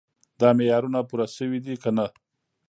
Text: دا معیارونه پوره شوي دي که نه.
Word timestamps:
دا 0.39 0.49
معیارونه 0.57 0.99
پوره 1.09 1.27
شوي 1.35 1.59
دي 1.65 1.73
که 1.81 1.89
نه. 1.97 2.05